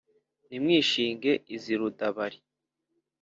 ntimwishinge 0.47 1.31
iza 1.55 1.73
rudabari 1.79 2.39